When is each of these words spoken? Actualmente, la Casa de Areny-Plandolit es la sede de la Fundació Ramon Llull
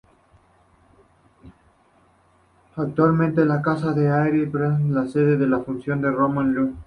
Actualmente, 2.75 3.45
la 3.45 3.61
Casa 3.61 3.93
de 3.93 4.09
Areny-Plandolit 4.09 4.87
es 4.89 4.93
la 4.95 5.07
sede 5.07 5.37
de 5.37 5.45
la 5.45 5.59
Fundació 5.59 5.93
Ramon 6.01 6.55
Llull 6.55 6.73